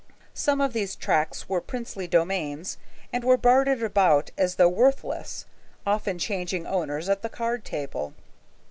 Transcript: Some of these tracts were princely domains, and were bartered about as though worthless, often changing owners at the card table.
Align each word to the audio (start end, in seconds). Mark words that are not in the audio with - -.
Some 0.33 0.61
of 0.61 0.73
these 0.73 0.95
tracts 0.95 1.47
were 1.47 1.61
princely 1.61 2.07
domains, 2.07 2.79
and 3.13 3.23
were 3.23 3.37
bartered 3.37 3.83
about 3.83 4.31
as 4.35 4.55
though 4.55 4.67
worthless, 4.67 5.45
often 5.85 6.17
changing 6.17 6.65
owners 6.65 7.07
at 7.07 7.21
the 7.21 7.29
card 7.29 7.63
table. 7.63 8.15